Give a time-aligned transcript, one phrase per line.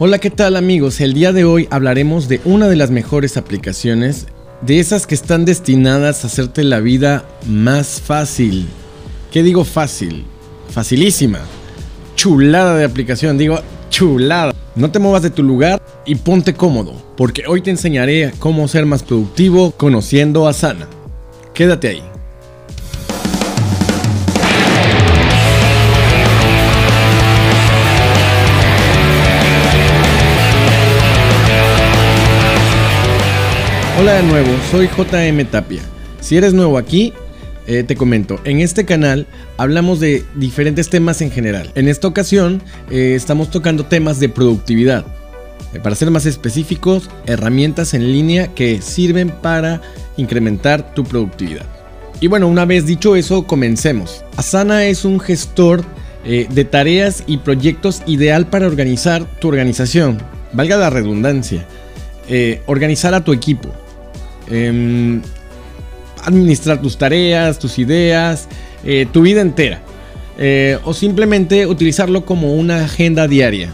[0.00, 1.00] Hola, ¿qué tal amigos?
[1.00, 4.28] El día de hoy hablaremos de una de las mejores aplicaciones,
[4.60, 8.68] de esas que están destinadas a hacerte la vida más fácil.
[9.32, 10.24] ¿Qué digo fácil?
[10.70, 11.40] Facilísima.
[12.14, 13.58] Chulada de aplicación, digo
[13.90, 14.54] chulada.
[14.76, 18.86] No te muevas de tu lugar y ponte cómodo, porque hoy te enseñaré cómo ser
[18.86, 20.86] más productivo conociendo a Sana.
[21.54, 22.07] Quédate ahí.
[33.98, 35.82] Hola de nuevo, soy JM Tapia.
[36.20, 37.12] Si eres nuevo aquí,
[37.66, 39.26] eh, te comento, en este canal
[39.56, 41.72] hablamos de diferentes temas en general.
[41.74, 42.62] En esta ocasión
[42.92, 45.04] eh, estamos tocando temas de productividad.
[45.74, 49.82] Eh, para ser más específicos, herramientas en línea que sirven para
[50.16, 51.66] incrementar tu productividad.
[52.20, 54.24] Y bueno, una vez dicho eso, comencemos.
[54.36, 55.82] Asana es un gestor
[56.24, 60.18] de tareas y proyectos ideal para organizar tu organización.
[60.52, 61.66] Valga la redundancia.
[62.66, 63.72] organizar a tu equipo
[64.50, 65.20] Em,
[66.24, 68.48] administrar tus tareas, tus ideas,
[68.84, 69.80] eh, tu vida entera.
[70.38, 73.70] Eh, o simplemente utilizarlo como una agenda diaria.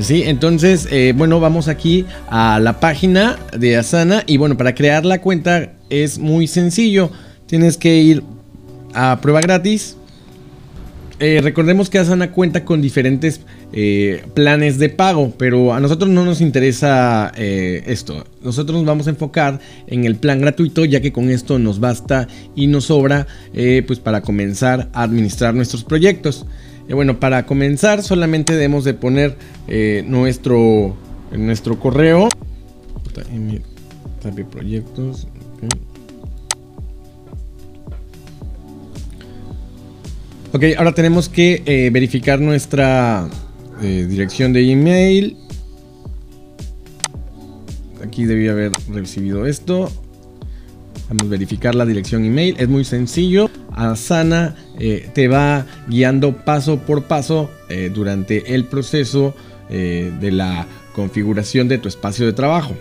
[0.00, 0.22] ¿sí?
[0.24, 4.24] Entonces, eh, bueno, vamos aquí a la página de Asana.
[4.26, 7.10] Y bueno, para crear la cuenta es muy sencillo.
[7.46, 8.22] Tienes que ir
[8.94, 9.96] a prueba gratis
[11.42, 16.40] recordemos que Asana cuenta con diferentes eh, planes de pago, pero a nosotros no nos
[16.40, 18.24] interesa eh, esto.
[18.42, 22.28] Nosotros nos vamos a enfocar en el plan gratuito, ya que con esto nos basta
[22.54, 23.26] y nos sobra
[23.86, 26.46] pues para comenzar a administrar nuestros proyectos.
[26.88, 29.36] bueno, para comenzar solamente debemos de poner
[30.06, 30.96] nuestro,
[31.32, 32.28] nuestro correo.
[34.50, 35.26] Proyectos.
[40.52, 43.28] Ok, ahora tenemos que eh, verificar nuestra
[43.82, 45.36] eh, dirección de email.
[48.04, 49.90] Aquí debía haber recibido esto.
[51.08, 52.56] Vamos a verificar la dirección email.
[52.58, 53.50] Es muy sencillo.
[53.72, 57.50] Asana eh, te va guiando paso por paso
[57.94, 59.32] durante el proceso
[59.68, 62.74] de la configuración de tu espacio de trabajo.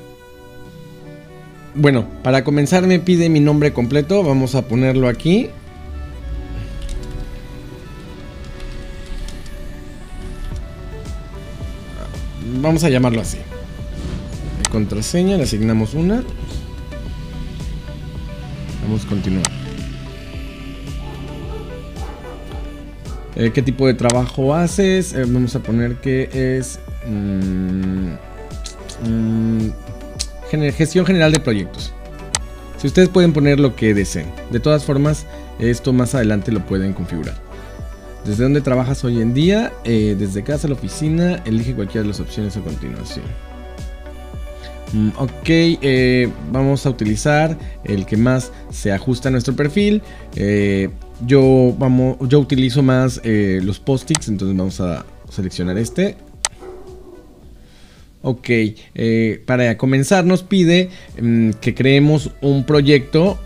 [1.75, 4.23] Bueno, para comenzar me pide mi nombre completo.
[4.23, 5.49] Vamos a ponerlo aquí.
[12.61, 13.37] Vamos a llamarlo así.
[14.71, 16.23] Contraseña, le asignamos una.
[18.83, 19.45] Vamos a continuar.
[23.35, 25.13] Eh, ¿Qué tipo de trabajo haces?
[25.13, 28.13] Eh, vamos a poner que es mm,
[29.07, 29.71] mm,
[30.75, 31.93] gestión general de proyectos.
[32.77, 34.27] Si ustedes pueden poner lo que deseen.
[34.51, 35.25] De todas formas,
[35.59, 37.48] esto más adelante lo pueden configurar.
[38.25, 39.72] ¿Desde dónde trabajas hoy en día?
[39.85, 41.41] Eh, desde casa a la oficina.
[41.46, 43.25] Elige cualquiera de las opciones a continuación.
[44.91, 50.02] Mm, ok, eh, vamos a utilizar el que más se ajusta a nuestro perfil.
[50.35, 50.90] Eh,
[51.25, 56.18] yo, vamos, yo utilizo más los post-its, entonces vamos a seleccionar este.
[58.22, 58.50] Ok,
[59.46, 60.90] para comenzar nos pide
[61.22, 63.40] mm, que creemos un proyecto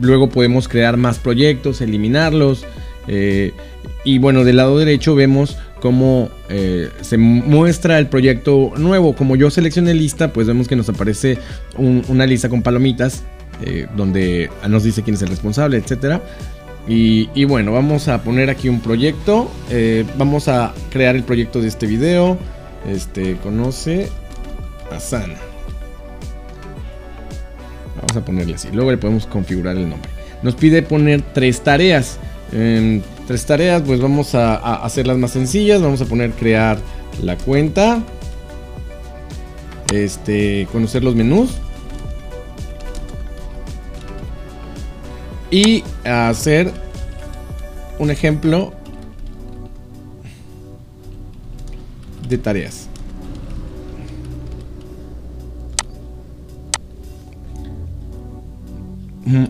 [0.00, 2.64] Luego podemos crear más proyectos, eliminarlos.
[3.06, 3.52] Eh,
[4.04, 9.14] y bueno, del lado derecho vemos cómo eh, se muestra el proyecto nuevo.
[9.14, 11.38] Como yo seleccioné lista, pues vemos que nos aparece
[11.76, 13.24] una lista con palomitas
[13.64, 16.20] eh, donde nos dice quién es el responsable, etc.
[16.86, 19.50] Y, y, bueno, vamos a poner aquí un proyecto.
[20.16, 22.38] vamos a crear el proyecto de este video.
[22.86, 24.08] Este conoce
[24.90, 25.47] a Sana.
[28.08, 28.68] Vamos a ponerle así.
[28.72, 30.10] Luego le podemos configurar el nombre.
[30.42, 32.18] Nos pide poner tres tareas.
[32.50, 35.82] tres tareas, pues vamos a, hacerlas más sencillas.
[35.82, 36.78] Vamos a poner crear
[37.22, 38.02] la cuenta.
[39.92, 41.50] Este, conocer los menús.
[45.50, 46.72] Y hacer
[47.98, 48.72] un ejemplo
[52.26, 52.88] de tareas.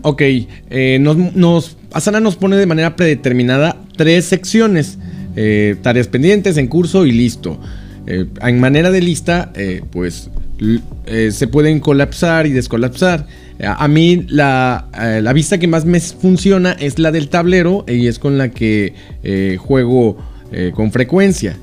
[0.01, 0.21] Ok,
[0.69, 4.97] eh, nos, Asana nos pone de manera predeterminada tres secciones.
[5.35, 7.59] Eh, tareas pendientes, en curso y listo.
[8.07, 9.51] Eh, en manera de lista,
[9.91, 10.29] pues
[11.29, 13.27] se pueden colapsar y descolapsar.
[13.61, 14.87] A mí la,
[15.21, 18.93] la, vista que más me funciona es la del tablero y es con la que
[19.57, 20.17] juego
[20.73, 21.57] con frecuencia.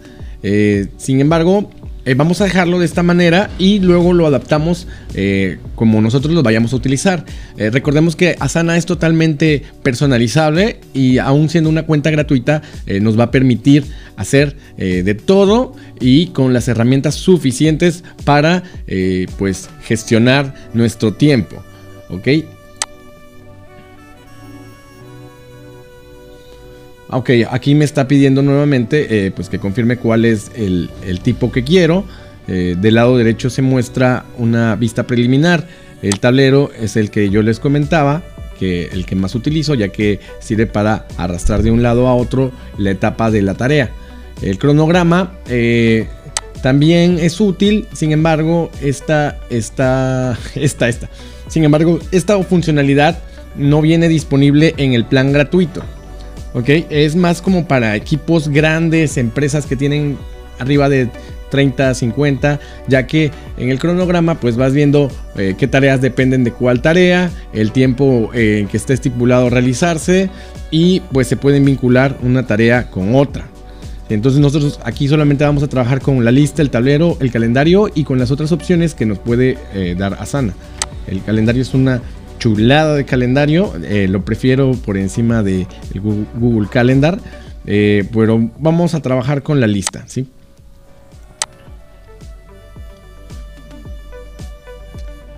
[0.97, 1.71] sin embargo,
[2.07, 6.43] eh, vamos a dejarlo de esta manera y luego lo adaptamos eh, como nosotros lo
[6.45, 7.25] vayamos a utilizar.
[7.59, 12.63] Eh, recordemos que Asana es totalmente personalizable y aún siendo una cuenta gratuita
[13.01, 13.85] nos va a permitir
[14.17, 18.63] hacer de todo y con las herramientas suficientes para
[19.37, 21.57] pues gestionar nuestro tiempo.
[22.09, 22.56] ¿Ok?
[27.17, 30.91] Ok, aquí me está pidiendo nuevamente eh, pues que confirme cuál es el,
[31.23, 32.05] tipo que quiero.
[32.47, 35.67] Eh, del lado derecho se muestra una vista preliminar.
[36.03, 38.23] El tablero es el que yo les comentaba,
[38.59, 42.53] que el que más utilizo, ya que sirve para arrastrar de un lado a otro
[42.77, 43.91] la etapa de la tarea.
[44.43, 46.09] El cronograma eh,
[46.61, 51.09] también es útil, sin embargo, esta, esta, esta, esta.
[51.49, 53.19] Sin embargo, esta funcionalidad
[53.57, 55.83] no viene disponible en el plan gratuito.
[56.57, 56.69] ¿Ok?
[56.89, 60.17] Es más como para equipos grandes, empresas que tienen
[60.59, 61.11] arriba de
[61.51, 66.53] 30, 50, ya que en el cronograma pues vas viendo eh, qué tareas dependen de
[66.53, 70.31] cuál tarea, el tiempo eh, en que esté estipulado realizarse
[70.71, 73.47] y pues se pueden vincular una tarea con otra.
[74.09, 78.05] Entonces nosotros aquí solamente vamos a trabajar con la lista, el tablero, el calendario y
[78.05, 80.55] con las otras opciones que nos puede eh, dar Asana.
[81.07, 82.01] El calendario es una
[82.39, 83.73] chulada de calendario.
[83.85, 85.67] Eh, lo prefiero por encima de
[86.39, 87.19] Google, Calendar.
[87.67, 90.29] Eh, pero vamos a trabajar con la lista, ¿sí?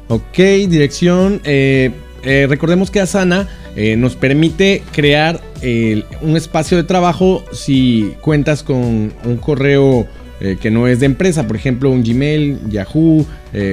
[0.09, 1.41] Ok, dirección.
[1.45, 1.91] Eh,
[2.49, 3.49] recordemos que Asana
[3.97, 5.41] nos permite crear
[6.21, 10.07] un espacio de trabajo si cuentas con un correo
[10.61, 13.25] que no es de empresa, por ejemplo un Gmail, Yahoo,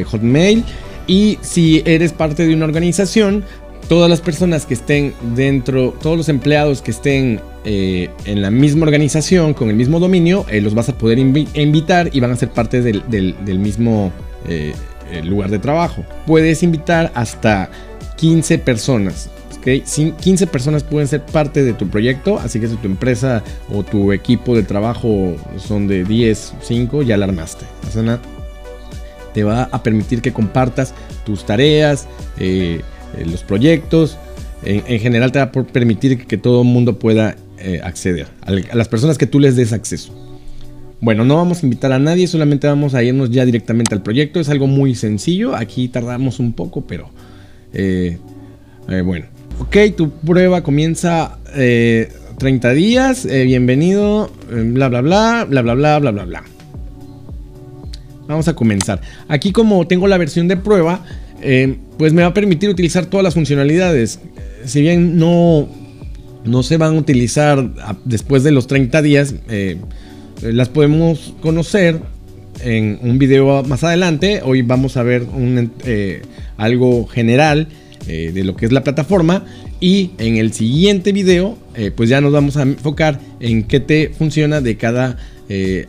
[0.05, 0.63] Hotmail
[1.07, 3.43] y si eres parte de una organización,
[3.87, 8.83] todas las personas que estén dentro, todos los empleados que estén eh, en la misma
[8.83, 12.49] organización, con el mismo dominio, eh, los vas a poder invitar y van a ser
[12.49, 14.11] parte del, mismo
[14.47, 14.73] eh,
[15.23, 16.03] lugar de trabajo.
[16.25, 17.69] Puedes invitar hasta
[18.17, 19.29] 15 personas.
[19.63, 23.43] 15 personas pueden ser parte de tu proyecto, así que si tu empresa
[23.73, 27.65] o tu equipo de trabajo son de 10, 5, ya la armaste
[29.35, 30.93] te va a permitir que compartas
[31.25, 32.07] tus tareas,
[32.39, 32.79] eh,
[33.17, 34.17] eh, los proyectos.
[34.63, 38.87] En, general te va a permitir que todo el mundo pueda eh, acceder, a, las
[38.87, 40.11] personas que tú les des acceso.
[41.01, 44.39] Bueno, no vamos a invitar a nadie, solamente vamos a irnos ya directamente al proyecto.
[44.39, 47.09] Es algo muy sencillo, aquí tardamos un poco, pero
[49.03, 49.25] bueno.
[49.59, 51.37] Ok, tu prueba comienza
[52.39, 56.54] 30 días, bienvenido, bla, bla, bla, bla, bla, bla, bla, bla, bla.
[58.27, 59.01] Vamos a comenzar.
[59.27, 61.03] Aquí como tengo la versión de prueba,
[61.41, 64.19] eh, pues me va a permitir utilizar todas las funcionalidades.
[64.65, 65.67] Si bien no,
[66.43, 67.69] no se van a utilizar
[68.03, 69.77] después de los 30 días, eh,
[70.41, 71.99] las podemos conocer
[72.61, 74.41] en un video más adelante.
[74.43, 75.27] Hoy vamos a ver
[75.85, 76.21] eh,
[76.57, 77.67] algo general
[78.07, 79.45] de lo que es la plataforma.
[79.79, 81.57] Y en el siguiente video,
[81.95, 85.17] pues ya nos vamos a enfocar en qué te funciona de cada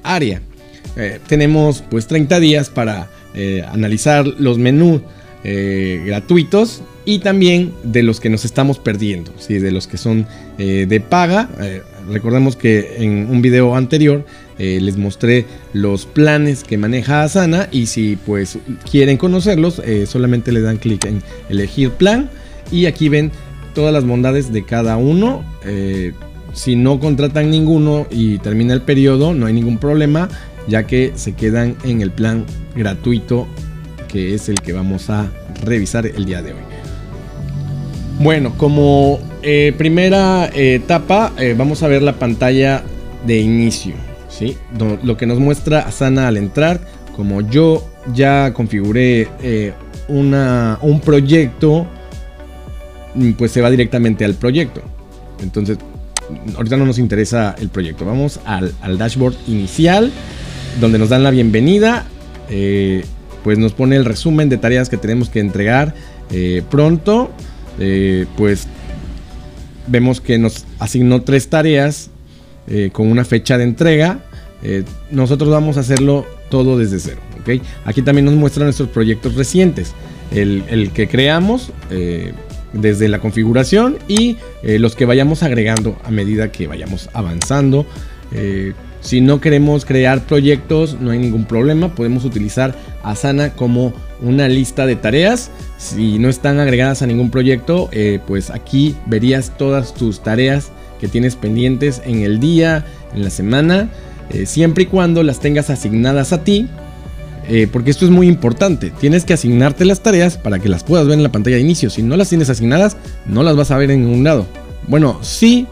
[0.02, 0.40] área.
[0.96, 5.02] Eh, tenemos pues 30 días para eh, analizar los menús
[5.44, 9.58] eh, gratuitos y también de los que nos estamos perdiendo, ¿sí?
[9.58, 10.26] de los que son
[10.58, 11.48] de paga.
[12.10, 14.24] recordemos que en un video anterior
[14.58, 18.58] les mostré los planes que maneja Asana y si pues
[18.90, 22.28] quieren conocerlos solamente le dan clic en elegir plan
[22.72, 23.30] y aquí ven
[23.74, 25.44] todas las bondades de cada uno.
[26.54, 30.28] si no contratan ninguno y termina el periodo, no hay ningún problema
[30.66, 32.44] ya que se quedan en el plan
[32.74, 33.46] gratuito
[34.06, 35.30] que es el que vamos a
[35.62, 36.60] revisar el día de hoy.
[38.18, 42.82] Bueno, como eh, primera etapa eh, vamos a ver la pantalla
[43.26, 43.94] de inicio,
[44.28, 44.56] ¿sí?
[45.02, 46.80] lo que nos muestra Asana al entrar,
[47.14, 49.74] como yo ya configuré eh,
[50.08, 51.86] una, un proyecto,
[53.14, 54.80] mm, pues se va directamente al proyecto.
[55.42, 55.76] Entonces,
[56.56, 60.10] ahorita no nos interesa el proyecto, vamos al dashboard inicial
[60.80, 62.06] donde nos dan la bienvenida.
[62.50, 63.04] Eh,
[63.42, 65.94] pues nos pone el resumen de tareas que tenemos que entregar
[66.30, 67.30] eh, pronto.
[67.78, 68.66] Eh, pues
[69.86, 72.10] vemos que nos asignó tres tareas
[72.92, 74.18] con una fecha de entrega.
[75.12, 77.20] nosotros vamos a hacerlo todo desde cero.
[77.84, 79.94] Aquí también nos muestra nuestros proyectos recientes.
[80.32, 81.70] El que creamos
[82.72, 87.86] desde la configuración y los que vayamos agregando a medida que vayamos avanzando.
[89.06, 91.94] Si no queremos crear proyectos, no hay ningún problema.
[91.94, 95.52] Podemos utilizar Asana como una lista de tareas.
[95.78, 101.06] Si no están agregadas a ningún proyecto, eh, pues aquí verías todas tus tareas que
[101.06, 102.84] tienes pendientes en el día,
[103.14, 103.90] en la semana,
[104.30, 106.68] eh, siempre y cuando las tengas asignadas a ti.
[107.48, 108.90] eh, porque esto es muy importante.
[108.90, 111.90] Tienes que asignarte las tareas para que las puedas ver en la pantalla de inicio.
[111.90, 114.46] Si no las tienes asignadas, no las vas a ver en ningún lado.
[114.88, 115.68] Bueno, sí,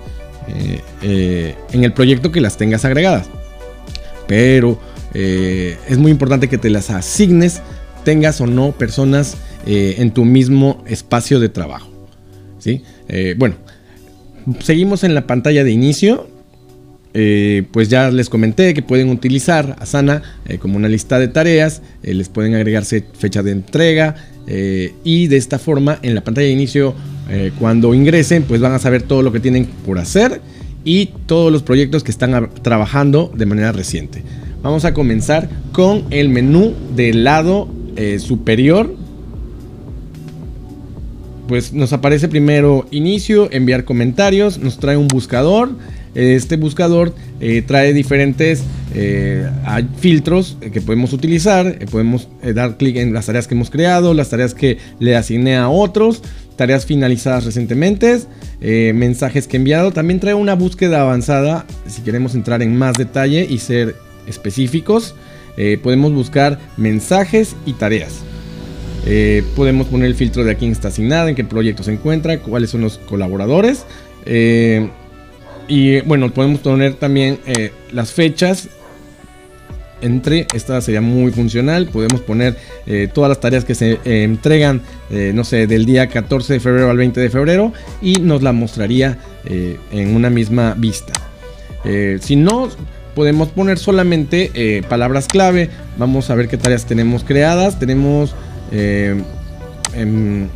[0.48, 3.28] eh, eh, en el proyecto que las tengas agregadas.
[4.26, 4.78] Pero
[5.14, 7.62] es muy importante que te las asignes,
[8.04, 11.88] tengas o no personas en tu mismo espacio de trabajo.
[12.58, 12.82] ¿sí?
[13.36, 13.54] bueno,
[14.60, 16.28] seguimos en la pantalla de inicio.
[17.16, 21.80] Eh, pues ya les comenté que pueden utilizar Asana eh, como una lista de tareas,
[22.02, 26.52] eh, les pueden agregarse fecha de entrega y de esta forma en la pantalla de
[26.52, 26.94] inicio
[27.58, 30.42] cuando ingresen pues van a saber todo lo que tienen por hacer
[30.84, 34.22] y todos los proyectos que están trabajando de manera reciente.
[34.62, 37.68] Vamos a comenzar con el menú del lado
[38.18, 38.94] superior.
[41.48, 45.70] Pues nos aparece primero inicio, enviar comentarios, nos trae un buscador.
[46.14, 48.62] Este buscador eh, trae diferentes
[48.94, 49.50] eh,
[49.98, 51.66] filtros que podemos utilizar.
[51.66, 55.56] Eh, podemos dar clic en las tareas que hemos creado, las tareas que le asigné
[55.56, 56.22] a otros,
[56.56, 58.20] tareas finalizadas recientemente,
[58.94, 59.92] mensajes que he enviado.
[59.92, 63.96] También trae una búsqueda avanzada si queremos entrar en más detalle y ser
[64.26, 65.14] específicos.
[65.82, 68.22] podemos buscar mensajes y tareas.
[69.56, 72.70] podemos poner el filtro de a quién está asignada, en qué proyecto se encuentra, cuáles
[72.70, 73.84] son los colaboradores.
[75.68, 78.68] Y bueno, podemos poner también eh, las fechas
[80.00, 84.82] entre, esta sería muy funcional, podemos poner eh, todas las tareas que se eh, entregan,
[85.10, 87.72] no sé, del día 14 de febrero al 20 de febrero
[88.02, 91.12] y nos la mostraría en una misma vista.
[92.20, 92.68] si no,
[93.14, 98.34] podemos poner solamente palabras clave, vamos a ver qué tareas tenemos creadas, tenemos...
[98.72, 100.48] Em,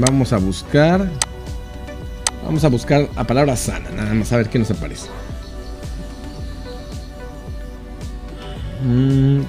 [0.00, 1.08] vamos a buscar
[2.46, 5.08] Vamos a buscar a palabra sana, nada más a ver qué nos aparece.
[8.86, 9.40] Mm,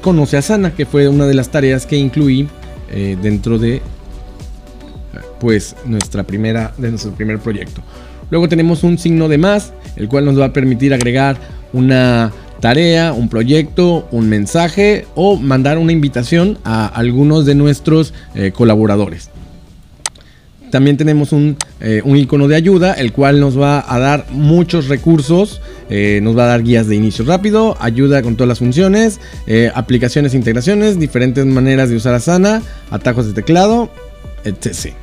[0.00, 2.48] conoce a Sana, que fue una de las tareas que incluí
[2.90, 3.82] eh, dentro de
[5.40, 7.82] pues nuestra primera nuestro primer proyecto.
[8.30, 11.36] Luego tenemos un signo de más, el cual nos va a permitir agregar
[11.72, 18.52] una tarea, un proyecto, un mensaje o mandar una invitación a algunos de nuestros eh,
[18.52, 19.30] colaboradores.
[20.70, 24.88] También tenemos un, eh, un, icono de ayuda, el cual nos va a dar muchos
[24.88, 25.60] recursos.
[25.88, 29.70] Eh, nos va a dar guías de inicio rápido, ayuda con todas las funciones, eh,
[29.74, 33.90] aplicaciones e integraciones, diferentes maneras de usar Asana, atajos de teclado,
[34.44, 34.94] etc.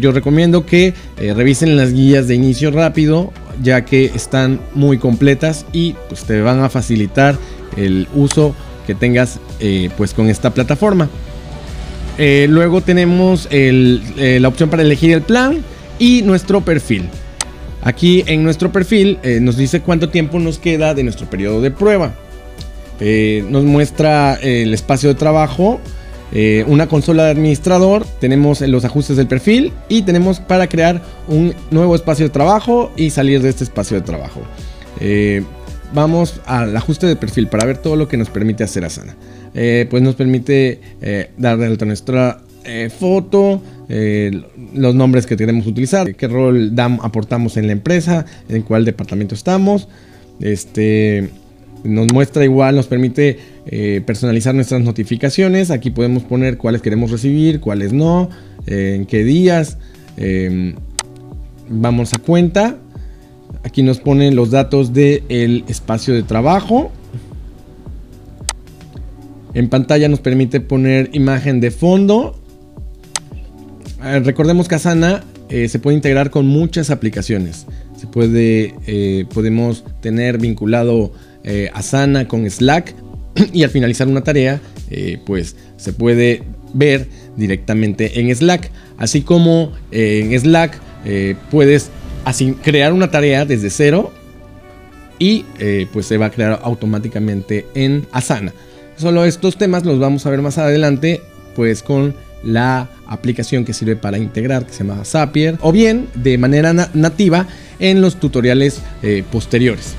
[0.00, 5.94] yo recomiendo que revisen las guías de inicio rápido, ya que están muy completas y
[6.08, 7.36] pues, te van a facilitar
[7.76, 8.54] el uso
[8.86, 9.38] que tengas
[9.96, 11.08] pues, con esta plataforma.
[12.22, 15.64] Eh, luego tenemos eh, la opción para elegir el plan
[15.98, 17.08] y nuestro perfil.
[17.82, 21.70] Aquí en nuestro perfil eh, nos dice cuánto tiempo nos queda de nuestro periodo de
[21.70, 22.12] prueba.
[23.48, 25.80] nos muestra el espacio de trabajo,
[26.66, 31.94] una consola de administrador, tenemos los ajustes del perfil y tenemos para crear un nuevo
[31.94, 34.42] espacio de trabajo y salir de este espacio de trabajo.
[35.94, 39.16] Vamos al ajuste de perfil para ver todo lo que nos permite hacer Asana.
[39.54, 43.62] Eh, pues nos permite eh, dar de alta nuestra eh, foto,
[44.72, 49.88] los nombres que queremos utilizar, qué rol aportamos en la empresa, en cuál departamento estamos.
[50.38, 51.28] Este,
[51.82, 53.36] nos muestra igual, nos permite
[54.06, 55.72] personalizar nuestras notificaciones.
[55.72, 58.30] Aquí podemos poner cuáles queremos recibir, cuáles no,
[58.66, 59.76] en qué días.
[60.16, 60.76] Em,
[61.68, 62.76] vamos a cuenta.
[63.62, 66.90] Aquí nos pone los datos del espacio de trabajo.
[69.52, 72.38] En pantalla nos permite poner imagen de fondo.
[74.04, 77.66] Eh, recordemos que Asana eh, se puede integrar con muchas aplicaciones.
[77.96, 81.12] Se puede, eh, podemos tener vinculado
[81.72, 82.94] Asana con Slack
[83.52, 84.60] y al finalizar una tarea,
[85.24, 86.42] pues se puede
[86.74, 88.70] ver directamente en Slack.
[88.98, 90.78] Así como en Slack
[91.50, 91.90] puedes
[92.24, 94.12] así, crear una tarea desde cero
[95.18, 95.44] y
[95.92, 98.54] pues se va a crear automáticamente en Asana.
[98.96, 101.22] Solo estos temas los vamos a ver más adelante,
[101.56, 106.38] pues con la aplicación que sirve para integrar, que se llama Zapier, o bien de
[106.38, 107.46] manera nativa
[107.78, 109.94] en los tutoriales eh, posteriores.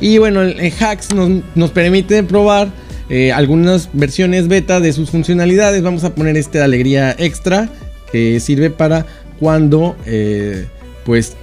[0.00, 1.08] Y bueno, el, Hacks
[1.54, 2.70] nos, permite probar
[3.10, 5.82] eh, algunas versiones beta de sus funcionalidades.
[5.82, 7.68] Vamos a poner de alegría extra
[8.12, 9.06] que sirve para
[9.40, 10.66] cuando eh,
[11.08, 11.34] pues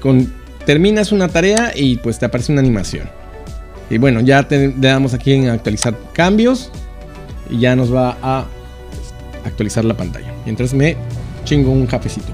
[0.63, 3.09] terminas una tarea y pues te aparece una animación.
[3.89, 6.69] Y bueno, ya le damos aquí en actualizar cambios
[7.49, 8.45] y ya nos va a
[9.43, 10.31] actualizar la pantalla.
[10.45, 10.95] Mientras me
[11.45, 12.27] chingo un cafecito.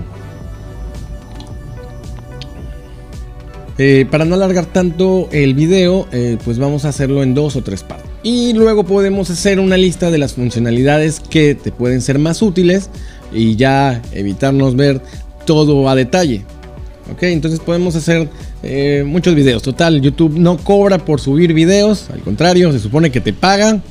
[3.78, 7.64] Eh, para no alargar tanto el video, eh, pues vamos a hacerlo en dos o
[7.64, 8.12] tres partes.
[8.24, 12.90] Y luego podemos hacer una lista de las funcionalidades que te pueden ser más útiles
[13.32, 15.02] y ya evitarnos ver
[15.46, 16.44] todo a detalle.
[17.12, 18.30] Ok, entonces podemos hacer
[18.64, 19.64] eh, muchos videos.
[19.64, 23.82] Total, YouTube no cobra por subir videos, al contrario, se supone que te pagan.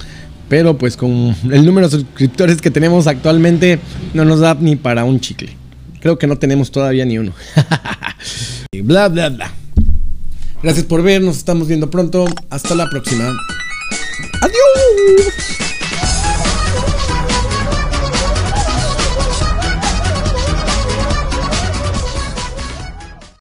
[0.49, 3.79] Pero pues con el número de suscriptores que tenemos actualmente
[4.15, 5.57] no nos da ni para un chicle.
[6.01, 7.33] Creo que no tenemos todavía ni uno.
[8.83, 9.53] bla, bla, bla.
[10.63, 12.27] Gracias por ver, nos estamos viendo pronto.
[12.51, 13.25] Hasta la próxima.
[14.43, 15.70] Adiós.